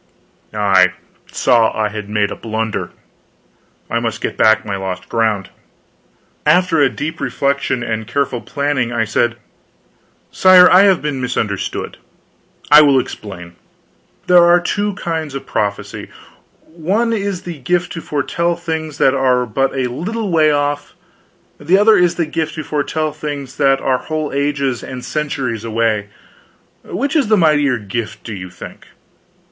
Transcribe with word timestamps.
I 0.51 0.93
saw 1.31 1.71
I 1.79 1.89
had 1.89 2.09
made 2.09 2.31
a 2.31 2.35
blunder. 2.35 2.89
I 3.87 3.99
must 3.99 4.19
get 4.19 4.35
back 4.35 4.65
my 4.65 4.75
lost 4.75 5.07
ground. 5.07 5.49
After 6.43 6.81
a 6.81 6.89
deep 6.89 7.19
reflection 7.21 7.83
and 7.83 8.07
careful 8.07 8.41
planning, 8.41 8.91
I 8.91 9.05
said: 9.05 9.35
"Sire, 10.31 10.67
I 10.71 10.85
have 10.85 11.03
been 11.03 11.21
misunderstood. 11.21 11.97
I 12.71 12.81
will 12.81 12.99
explain. 12.99 13.57
There 14.25 14.43
are 14.43 14.59
two 14.59 14.95
kinds 14.95 15.35
of 15.35 15.45
prophecy. 15.45 16.09
One 16.65 17.13
is 17.13 17.43
the 17.43 17.59
gift 17.59 17.91
to 17.93 18.01
foretell 18.01 18.55
things 18.55 18.97
that 18.97 19.13
are 19.13 19.45
but 19.45 19.71
a 19.75 19.85
little 19.85 20.31
way 20.31 20.49
off, 20.51 20.93
the 21.59 21.77
other 21.77 21.95
is 21.95 22.15
the 22.15 22.25
gift 22.25 22.55
to 22.55 22.63
foretell 22.63 23.11
things 23.13 23.57
that 23.57 23.79
are 23.79 23.99
whole 23.99 24.33
ages 24.33 24.81
and 24.81 25.05
centuries 25.05 25.63
away. 25.63 26.09
Which 26.83 27.15
is 27.15 27.27
the 27.27 27.37
mightier 27.37 27.77
gift, 27.77 28.23
do 28.23 28.33
you 28.33 28.49
think?" 28.49 28.87